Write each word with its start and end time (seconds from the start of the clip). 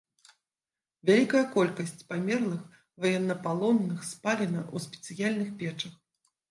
Вялікая 1.09 1.41
колькасць 1.55 2.03
памерлых 2.13 2.65
ваеннапалонных 3.05 3.99
спалена 4.13 4.61
ў 4.75 4.77
спецыяльных 4.89 5.59
печах. 5.63 5.93